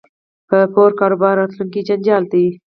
[0.49, 2.45] په پور کاروبار راتلونکی جنجال دی